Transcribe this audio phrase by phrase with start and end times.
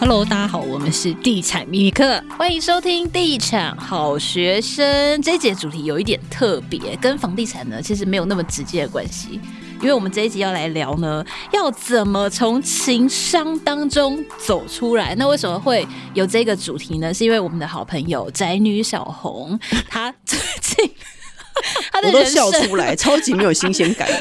[0.00, 5.20] Hello，大家好，我们是地产秘密客，欢迎收听地产好学生。
[5.20, 9.38] 这一节主题有一点特别，跟房地产呢其实没有那么直接的关系，
[9.78, 15.14] 因为我们这一集要来聊呢，要怎么从情商当中走出来。
[15.16, 17.12] 那为什么会有这个主题呢？
[17.12, 20.90] 是因为我们的好朋友宅女小红，她最近
[21.92, 24.08] 她的我都笑出来，超级没有新鲜感。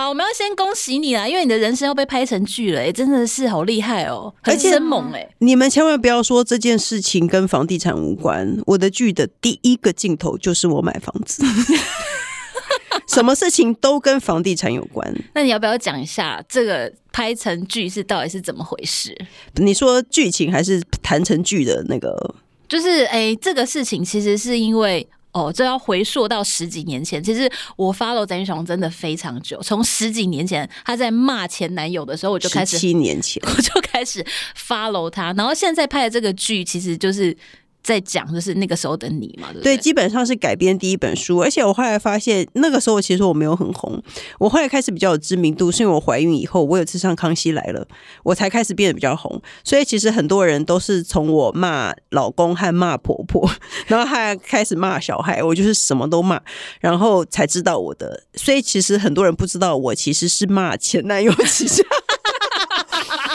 [0.00, 5.28] 好，我们要先恭喜你啦，因为你的人生要被拍成剧了，哎，真的是好厉害哦，很生猛哎！
[5.40, 11.44] 你们千万不要说这件事情跟房地产无关，我的剧的第一个镜头就是我买房子，
[13.06, 15.14] 什么事情都跟房地产有关。
[15.34, 19.14] 那你要不要讲一下这个拍成剧是到底是怎么回事？
[19.56, 22.34] 你说剧情还是谈成剧的那个？
[22.66, 25.06] 就是哎，这个事情其实是因为。
[25.32, 27.22] 哦，这要回溯到十几年前。
[27.22, 34.24] 其实我 follow 宅女小红真的非常久，从十几年前他在骂前男友的时候，我就开始七年前 我就开始
[34.56, 37.36] follow 他，然后现在拍的这个剧，其实就是。
[37.82, 39.76] 在讲就是那个时候的你嘛，对？
[39.76, 44.00] 基本上是改编第一本书，而且我后来发现那个时候其实我没有很红，
[44.38, 47.86] 我后来开始比较有知名度，是因为我怀孕以后，我有次上康熙来了，
[48.22, 49.40] 我才开始变得比较红。
[49.64, 53.50] 所以其实很多人都是从我骂老公和骂婆婆，
[53.86, 56.40] 然后还开始骂小孩，我就是什么都骂，
[56.80, 58.24] 然后才知道我的。
[58.34, 61.84] 所以其实很多人不知道我其实是骂前男友其实。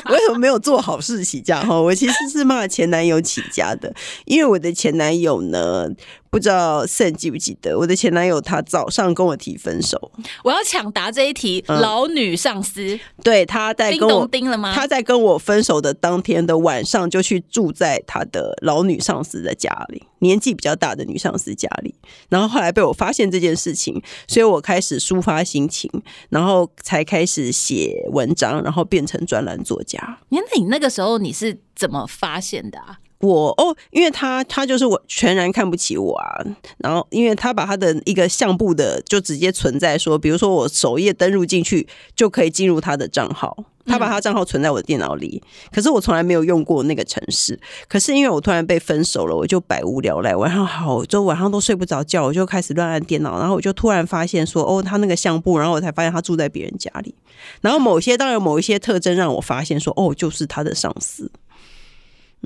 [0.09, 1.61] 为什么没有做好事起家？
[1.63, 3.93] 哈，我其实是骂前男友起家的，
[4.25, 5.89] 因为我的前男友呢。
[6.35, 8.41] 不知道 Sam 记不记得我的前男友？
[8.41, 10.11] 他早上跟我提分手。
[10.43, 11.63] 我要抢答这一题。
[11.69, 14.73] 嗯、老女上司，对，他在跟我叮了吗？
[14.75, 21.95] 他在跟我分手的当天的晚上，就去住在他的老女上司的家里，年纪比较大的女上司家里。
[22.27, 25.89] 然后后来被我发现这件事情，所以我开始抒发心情，
[26.27, 30.19] 然后才开始写文章，然后变成专栏作家。
[30.27, 32.99] 那你那个时候你是怎么发现的啊？
[33.19, 36.45] 我哦，因为他他就是我全然看不起我啊，
[36.77, 57.15] 然后因为他把他的一个相簿的就直接存在说，比如说我首页登录进去就可以进入他的账号，他把他账号存在我的电脑里，可是我从来没有用过那个城市，可是因为我突然被分手了，我就百无聊赖，晚上好就晚上都睡不着觉，我就开始乱按电脑，然后我就突然发现说，哦，他那个相簿，然后我才发现他住在别人家里，
[57.61, 61.31] 然后某些当然某一些特征让我发现说，哦，就是他的上司。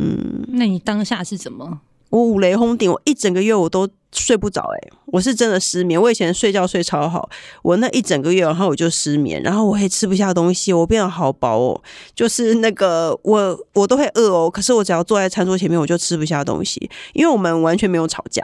[0.02, 1.82] 嗯，那你当下是怎么？
[2.10, 6.02] 我五雷轰顶，我一整个月我都睡不着，哎，我是真的失眠。
[6.02, 7.30] 我以前睡觉睡超好，
[7.62, 11.82] 我那一整个月，然后我就失眠，然后我也吃不下东西，我变得好饱哦，
[12.16, 18.44] 就是那个我我都会饿哦，可是我只要坐在餐桌前面，我就吃不下东西，因为我们完全没有吵架，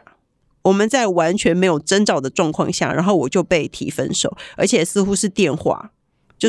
[0.62, 5.92] 我们在完全没有征兆的状况下，然后我就被提分手，而且似乎是电话。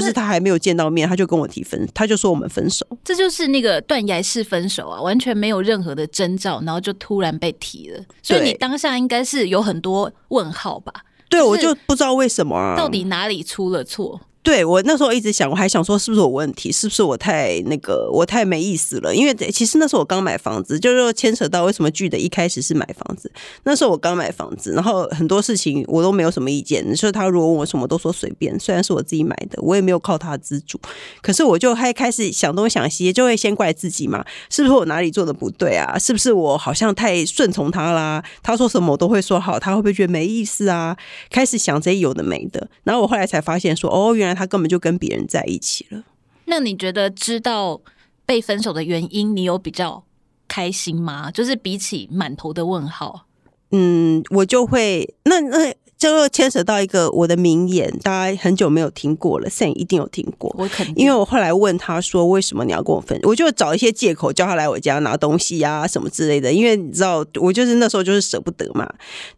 [0.01, 2.87] 就是他还没有见到面，他就跟我提分，他就说我们分手。
[3.05, 8.05] 这就是那个断崖式分手啊，完全没有任何的征兆，然后就突然被提了。
[8.23, 10.93] 所以你当下应该是有很多问号吧？
[11.29, 14.21] 对，我就不知道为什么啊，到底哪里出了错？
[14.47, 19.13] 对，我那时候一直想，我还想说是不是有问题，是不是我太那个，我太没意思了？
[19.13, 23.29] 因为其实那时候我刚买房子，就是牵扯到为什么剧的一开始是买房子。
[23.65, 26.89] 那时候我刚买房子，然后很多事情我都没有什么意见。
[26.89, 28.57] 你说他如果问我什么，都说随便。
[28.61, 30.81] 虽然是我自己买的，我也没有靠他资助，
[31.21, 35.99] 可是我就还开始想东想西，就会先怪自己嘛，是不是我哪里做的不对啊？
[35.99, 38.23] 是不是我好像太顺从他啦？
[38.45, 40.97] 他说什么我都会说好，他会不会觉得没意思啊？
[41.31, 44.36] 开始想这些有的没的，然后我后来才发现说，哦，原来。
[44.37, 46.05] 他根本就跟别人在一起了。
[46.45, 47.81] 那你觉得知道
[48.25, 50.05] 被分手的原因，你有比较
[50.47, 51.31] 开心吗？
[51.31, 53.27] 就是比起满头的问号，
[53.73, 55.75] 嗯，我就会那那。
[56.11, 60.55] 就牵扯到一个我的名言，大家很久没有听过了，Sam 一定有听过。
[60.59, 66.53] 我肯定，因为我后来问他说：“为什么你要跟我分？”我就找一些借口叫他来我家拿东西啊，什么之类的。
[66.53, 68.89] 因为你知道，我就是那时候就是舍不得嘛。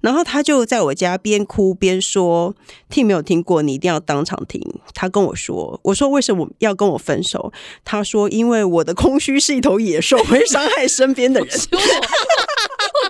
[0.01, 2.55] 然后他就在我家边哭边说
[2.91, 3.63] ：“听没有听过？
[3.63, 4.61] 你一定要当场听。”
[4.95, 7.53] 他跟我说：“我说为什么要跟我分手？”
[7.85, 11.49] 他说：“因为我的空虚是一头野兽，会伤害身边的人。”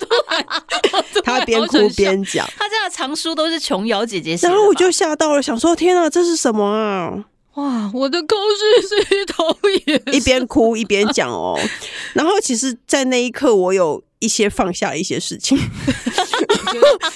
[1.25, 4.37] 他边哭边讲，他这样藏书都是琼瑶姐姐。
[4.43, 7.25] 然后我就吓到了，想说天哪，这是什么啊？
[7.55, 9.45] 哇，我的空虚是一头
[9.87, 10.17] 野。
[10.17, 11.59] 一边哭一边讲哦。
[12.15, 15.59] 然后其实，在那一刻，我有一些放下一些事情。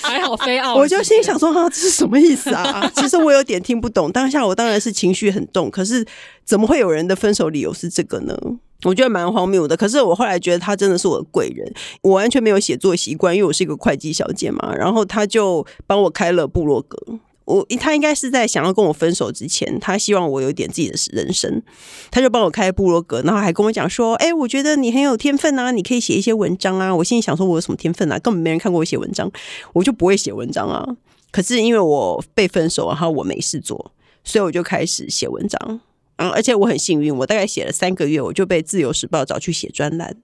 [0.01, 2.91] 还好非奥，我就心想说哈，这是什么意思啊？
[2.97, 4.11] 其实我有点听不懂。
[4.11, 6.05] 当下我当然是情绪很动，可是
[6.45, 8.37] 怎么会有人的分手理由是这个呢？
[8.85, 11.73] 我觉得蛮荒谬的，可是我后来觉得他真的是我的贵人。
[12.03, 14.75] 我完全没有写作习惯，因为我是一个会计小姐嘛。
[14.75, 16.99] 然后他就帮我开了部落格，
[17.45, 21.63] 我他应该是在想要跟我分手之前，他希望我有点自己的人生，
[22.11, 28.19] 他就帮我开部落格，然后还跟我讲说：“哎，我觉得你很有天分啊，你可以写一些文章啊。”我心里想说：“我有什么天分啊？
[28.19, 29.31] 根本没人看过我写文章，
[29.73, 30.85] 我就不会写文章啊。”
[31.31, 33.93] 可是因为我被分手，然后我没事做，
[34.25, 35.81] 所以我就开始写文章。
[36.23, 40.17] 嗯，而且我很幸运，我大概写了三个月，我就被《自由时报》找去写专栏。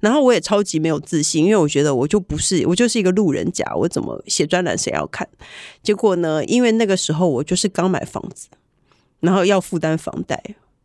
[0.00, 5.28] 然后我也超级没有自信，因为我觉得我就不是，我就是一个路人甲，我怎么写专栏谁要看？
[5.82, 8.48] 结果呢，因为那个时候我就是刚买房子，
[9.20, 10.42] 然后要负担房贷，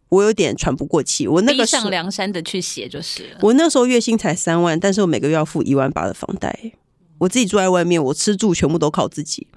[0.10, 1.28] 我有点喘不过气。
[1.28, 3.40] 我那个时上梁山的去写就是了。
[3.42, 6.74] 我那时候月薪才三万，但是我每个月要付一万八的房贷，
[7.20, 9.48] 我自己住在外面，我吃住全部都靠自己，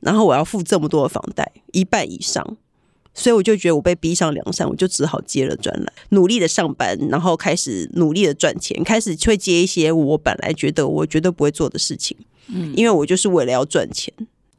[0.00, 2.56] 然后我要付这么多的房贷，一半以上。
[3.14, 12.16] 所以我就觉得我被逼上梁山，我就只好接了专栏，努力的上班，然后开始努力的赚钱，开始会接一些我本来觉得我绝对不会做的事情，
[12.48, 14.12] 嗯，因为我就是为了要赚钱。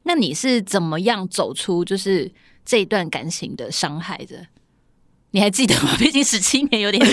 [0.04, 2.32] 那你是怎么样走出就是
[2.64, 4.48] 这一段感情的伤害的？
[5.32, 5.96] 你还记得吗？
[6.00, 7.10] 毕竟十七年有点久。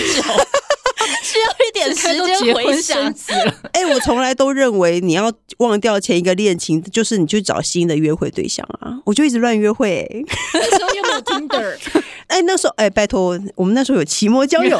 [1.73, 3.01] 点时间回想。
[3.73, 8.99] 哎、欸，我从来都认为你要忘掉前一个恋情，就是你去找新的约会对象啊！
[9.05, 10.25] 我就一直乱约会、 欸。
[10.53, 11.77] 那时候又没有 Tinder。
[12.27, 14.79] 哎、欸，那时候哎、欸，拜托，我们那时候有奇摩交友。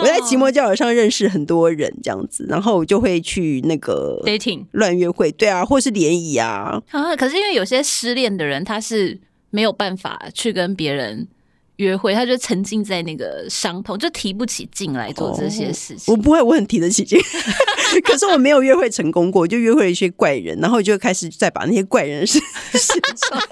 [0.00, 6.82] 我在奇摩交友上认识很多人，这样子，然后我就会去那个 dating 乱约会，对啊，或是联谊啊。
[6.90, 9.18] 啊，可是因为有些失恋的人，他是
[9.50, 11.28] 没有办法去跟别人。
[11.76, 16.12] 约会，他就沉浸在那个伤痛，就提不起劲来做这些事情。
[16.12, 17.18] 哦、我不会，我很提得起劲，
[18.04, 22.38] 可是我没有约会成功过，我就约会一些怪人，然后就开始再把那些怪人 写
[22.72, 23.42] 上，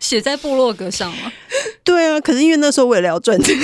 [0.00, 1.32] 写在部落格上嘛。
[1.82, 3.56] 对啊，可是因为那时候为了要赚钱，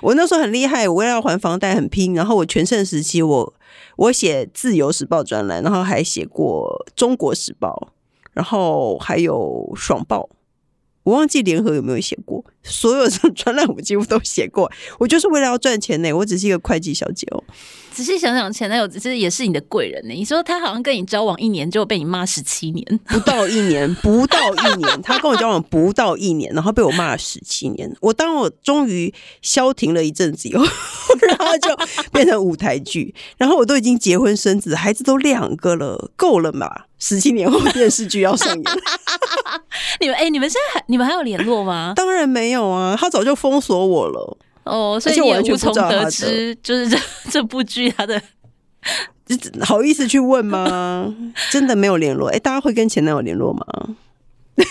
[0.00, 3.54] 我那时候很厉害，我为了要还房贷很拼，然后我全盛时期我
[3.96, 7.88] 我写《自由时报》专栏，然后还写过《中国时报》，
[8.32, 10.28] 然后还有《爽报》。
[11.04, 14.70] 我忘记联合有没有写过，所有的专栏我几乎都写过。
[14.98, 17.42] 我就是为了要赚钱呢，我只是一个会计小姐哦。
[17.98, 20.14] 仔细想想，前男友其实也是你的贵人呢。
[20.14, 27.92] 你说他好像跟你交往一年，就被你骂十七年， 不到一年，不到一年，他跟我交往不到一年，然后被我骂了十七年。
[28.00, 29.12] 我当我终于
[29.42, 30.64] 消停了一阵子以后，
[31.22, 31.76] 然后就
[32.12, 36.70] 变成舞台剧， 然后我都已经结婚生子，孩子都两个了，够了嘛？
[37.00, 38.64] 十七年后电视剧要上演。
[40.00, 41.94] 你们哎、欸，你们现在还你们还有联络吗？
[41.96, 44.38] 当然没有啊，他早就封锁我了。
[44.68, 46.98] 哦，所以你也无从得知，就是这
[47.30, 48.20] 这部剧他的，
[49.64, 51.14] 好意思去问吗？
[51.50, 52.28] 真的没有联络？
[52.28, 53.64] 哎、欸，大家会跟前男友联络吗？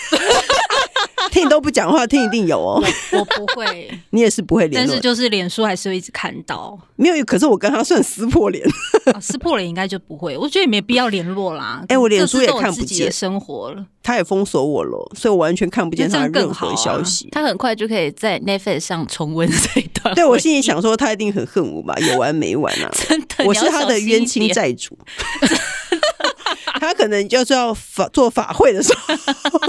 [1.32, 2.82] 听你都不讲话，听一定有哦。
[3.12, 6.78] 我不会， 你也是不会联络，但是就是脸书还是会一直看到。
[6.96, 8.66] 没有，可是我跟他算撕破脸，
[9.14, 10.36] 啊，撕破脸应该就不会。
[10.36, 11.80] 我觉得也没必要联络啦。
[11.82, 17.26] 哎、欸，我脸书也看不见生活了，他也封锁我了，所以我完全看不见他任何消息。
[17.26, 20.14] 啊、他很快就可以在 Netflix 上重温这一段。
[20.14, 21.94] 对，我心里想说，他一定很恨我吧？
[22.00, 22.90] 有完没完啊？
[22.92, 24.98] 真的，我是他的冤亲债主。
[26.78, 29.14] 他可能就是要法做法会的时候，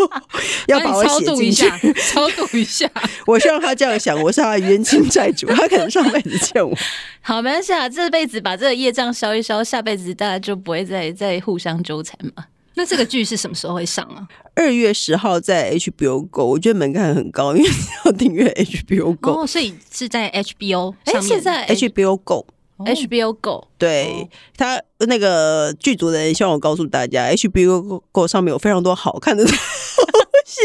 [0.67, 1.69] 要把我写进去，
[2.11, 2.89] 超度一下。
[3.25, 6.75] 我希望他这样想，我是他的冤亲债主，他可能上辈子欠我。
[7.21, 12.45] 好，没关系啊，这辈子把这个业障消一消，下辈子大家就不会再再互相纠缠嘛。
[12.75, 14.25] 那这个剧是什么时候会上啊？
[14.55, 17.69] 二月十号在 HBO Go，我觉得门槛很高，因为
[18.05, 21.23] 要订阅 HBO Go，哦，所以是在 HBO 上面。
[21.23, 22.45] 现在 HBO Go。
[22.85, 29.53] HBO Go，对，他那个剧组的人希望我告诉大家，HBO Go 上面有非常多好看的东
[30.45, 30.61] 西，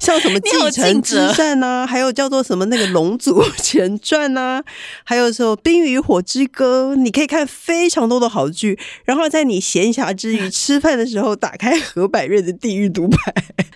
[0.00, 4.62] 像什么《继承之战》呐，还有叫做什么那个《龙族前传》呐，
[5.04, 13.16] 还有说《冰与火之歌》，你可以看非常多的好剧，然后在你闲暇之余 吃饭的时候，打开何百瑞的《地狱独白》。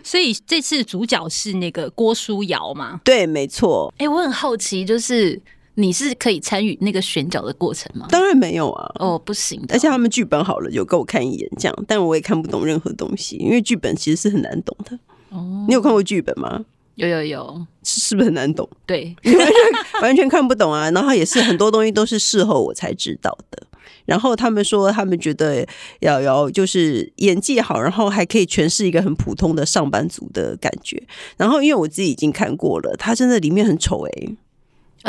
[0.02, 3.00] 所以这次主角是那个郭书瑶吗？
[3.04, 3.92] 对，没错。
[3.98, 5.40] 哎，我很好奇，就是。
[5.80, 8.08] 你是可以参与那个选角的过程吗？
[8.10, 8.92] 当然没有啊！
[8.98, 9.76] 哦，不行的。
[9.76, 14.98] 而且他们剧本好了，有给我看一眼这样，但我也看不懂任何东西，因为剧本其实是很难懂的。
[15.28, 16.64] 哦，你有看过剧本吗？
[16.96, 18.68] 有有有，是不是很难懂？
[18.84, 19.54] 对，完全
[20.02, 20.90] 完全看不懂啊！
[20.90, 23.62] 然后也是很多东西都是事后我才知道的。
[24.04, 25.64] 然后他们说，他们觉得
[26.00, 31.00] 瑶瑶就是演技好，然后还可以诠释一个很普通的上班族的感觉。
[31.36, 34.36] 然后因为我自己已经看过了，她真的里面很丑哎、欸。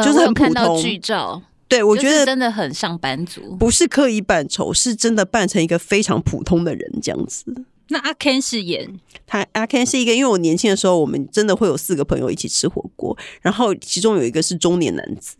[0.03, 7.45] 就是很普通，看到剧照，对，我觉得真的很上班族，不是刻意扮丑，是真的扮成一个非常普通的人这样子。
[7.89, 15.35] 那阿 Ken 是演他，阿 Ken 是一个，因为我年轻的时候，我们真的会有四个朋友一起吃火锅，然后其中有一个是中年男子，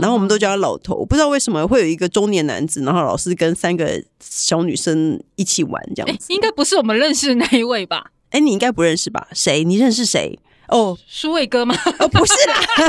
[0.00, 1.04] 然后我们都叫他老头。
[1.04, 6.32] 不知道为什么会有一个中年男子，然后老是跟三个小女生一起玩这样子。
[6.32, 8.12] 应该不是我们认识的那一位吧？
[8.30, 9.28] 哎，你应该不认识吧？
[9.34, 9.62] 谁？
[9.62, 10.38] 你认识谁？
[10.72, 11.74] 哦，舒伟哥吗？
[11.98, 12.56] 哦，不是啦，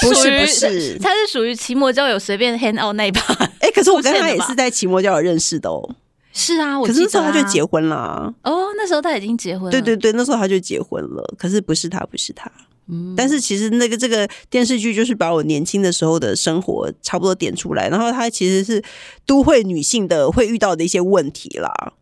[0.00, 3.20] 他是属于不是，他是属于奇摩交友随便 hand out 那一把。
[3.60, 5.94] 哎，可是我跟他也是在奇摩交友认识的哦。
[6.32, 8.32] 是啊，我可是那时候他就结婚了。
[8.42, 9.70] 哦，那时候他已经结婚了。
[9.70, 11.34] 对对对，那时候他就结婚了。
[11.36, 12.50] 可是不是他，不是他。
[12.88, 18.82] 嗯，但是其实那个这个电视剧就是把我年轻的时候的生活差不多点出来，然后他其实是
[19.26, 21.92] 都会女性的会遇到的一些问题啦。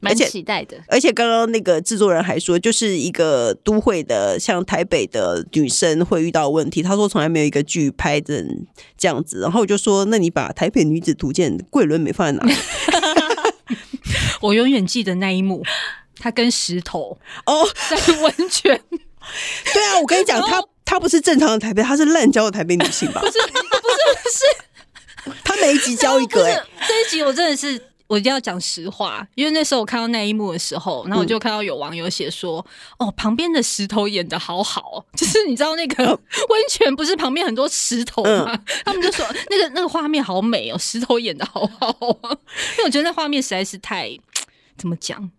[0.00, 6.82] 蛮期待的，而且刚刚那个制作人还说，就是一个都会的，像台北的女生会遇到问题。
[6.82, 12.54] 他说从来没有一个剧拍成这样子，然后我就说，那你把《台北女子图鉴》桂纶镁放在哪里？
[14.40, 15.64] 我永远记得那一幕，
[16.20, 18.80] 他跟石头 哦在温泉。
[19.74, 23.20] 对啊，我跟你讲，他 他不是正常的台北，他是滥交的台北女性吧？
[23.20, 23.64] 不是，不是，
[25.24, 26.62] 不是，他每一集交一个、欸。
[26.86, 27.87] 这一集我真的是。
[28.08, 32.64] 我一定要讲实话，因为那时候我看到那一幕的时候，然后我就看到有网友写说
[32.98, 36.04] ：“嗯、哦，旁边的石头演的好好， 就是你知道那个
[36.48, 38.50] 温泉不是旁边很多石头吗？
[38.52, 41.86] 嗯、 他们就说那个那个画面好美哦，石头演的好好
[42.22, 42.36] 啊，
[42.76, 44.18] 因为我觉得那画面实在是太
[44.76, 45.30] 怎么讲。”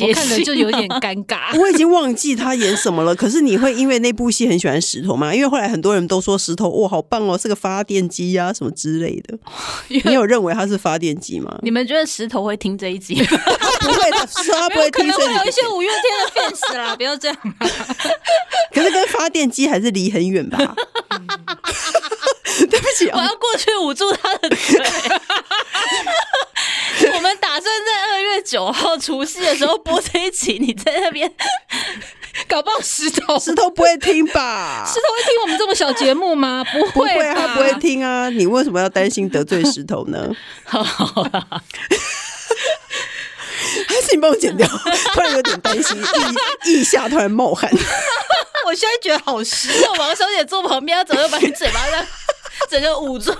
[0.00, 3.14] 我看了就有点尴尬， 我已经忘记他演什么了。
[3.14, 5.34] 可是你会因为那部戏很喜欢石头吗？
[5.34, 9.38] 因为后来很多人都说石头哇好棒哦，是个发电机呀、啊、什么之类的。
[10.04, 11.58] 你有认为他是发电机吗？
[11.62, 13.14] 你们觉得石头会听这一集？
[13.24, 15.10] 不会，他说他不会听。
[15.10, 16.02] 可能会有一些五月天
[16.50, 17.36] 的 fans 啦，不要这样。
[18.72, 20.74] 可是跟发电机还是离很远吧？
[22.70, 24.80] 对不起、哦，我要过去捂住他的嘴。
[27.14, 27.57] 我们打
[28.48, 31.30] 九号除夕的时候播这一集，你在那边
[32.48, 34.82] 搞不好石头 石头不会听吧？
[34.86, 36.64] 石头会听我们这么小节目吗？
[36.72, 38.30] 不会，不会，他不会听啊！
[38.30, 40.34] 你为什么要担心得罪石头呢？
[40.64, 41.46] 好好啦，
[43.86, 44.66] 还是你帮我剪掉？
[45.12, 46.00] 突然有点担心，
[46.64, 47.70] 腋腋下突然冒汗。
[48.66, 49.92] 我现在觉得好湿哦！
[49.98, 52.06] 王小姐坐旁边，她怎么把你嘴巴这样
[52.70, 53.34] 整个捂住？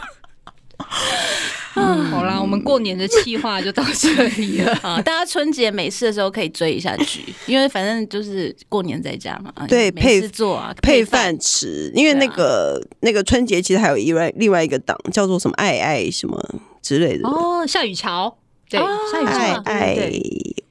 [1.74, 5.00] 嗯，好啦，我们过年的企划就到这里了 啊！
[5.02, 9.52] 大家春节没事的时候可以追一下剧， 因为反正就是过年在家嘛。
[9.68, 11.92] 对，没事做啊，配饭吃。
[11.94, 16.42] 因为那个、啊、那个春节其实还有一外另外一个档叫做什么爱爱什么
[16.82, 18.36] 之类的哦，夏雨乔。
[18.70, 20.12] 对，夏雨乔爱爱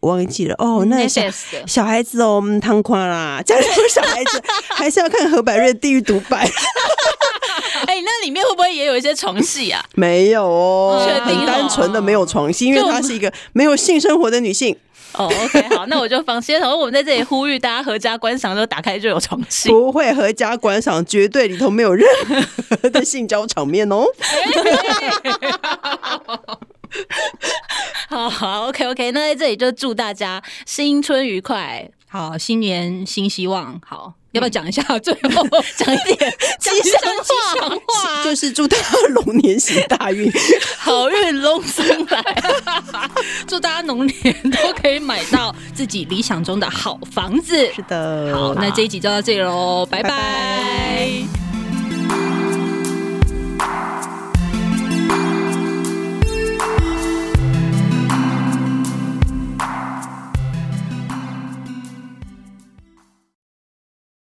[0.02, 0.86] 忘记了哦。
[0.86, 1.22] 那小
[1.66, 6.48] 小孩子哦，我们汤宽啦， 家里有小孩子还是要看何百瑞地狱独白。
[7.86, 9.84] 哎、欸，那里面会不会也有一些床戏啊？
[9.96, 14.76] 没有哦，很单纯的没有床戏，因为她是一个没有性生活的女性。
[15.14, 16.60] 哦，OK，好，那我就放心。
[16.60, 22.08] 然后我们在这里呼吁大家合家观赏，就打开就有床戏，不会合家观赏，绝对里头没有任
[22.70, 24.06] 何的性交场面哦。
[28.10, 34.14] 好好，OK OK，那在这里就祝大家新春愉快，好，新年新希望，好。
[34.38, 34.82] 要不要讲一下？
[35.00, 37.00] 最后 讲一点吉祥
[37.70, 40.32] 话，就是祝大家龙年行大运，
[40.78, 42.24] 好运龙生来。
[43.48, 47.58] 祝大家龙年都可以买到自己理想中的好房子。
[47.74, 50.10] 是的，好，那这一集就到这里喽，拜拜。
[50.10, 51.37] 拜拜。